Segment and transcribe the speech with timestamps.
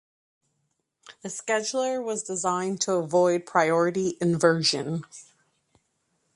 [1.21, 5.05] The scheduler was designed to avoid priority inversion.